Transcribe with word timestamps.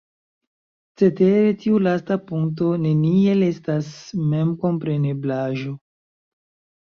Cetere, 1.01 1.49
tiu 1.65 1.81
lasta 1.87 2.15
punkto 2.31 2.69
neniel 2.85 3.45
estas 3.49 3.91
memkompreneblaĵo. 4.33 5.77